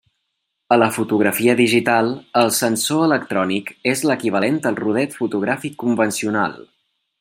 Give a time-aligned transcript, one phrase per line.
[0.75, 2.09] A la fotografia digital
[2.41, 6.63] el sensor electrònic és l'equivalent al rodet fotogràfic convencional.